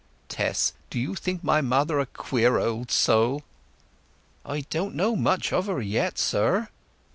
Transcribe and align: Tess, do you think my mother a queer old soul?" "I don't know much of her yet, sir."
Tess, 0.29 0.73
do 0.89 0.99
you 0.99 1.13
think 1.13 1.43
my 1.43 1.61
mother 1.61 1.99
a 1.99 2.07
queer 2.07 2.57
old 2.57 2.89
soul?" 2.89 3.43
"I 4.43 4.61
don't 4.61 4.95
know 4.95 5.15
much 5.15 5.53
of 5.53 5.67
her 5.67 5.79
yet, 5.79 6.17
sir." 6.17 6.69